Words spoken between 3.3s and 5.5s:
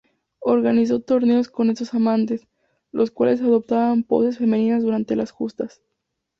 adoptaban poses femeninas durante las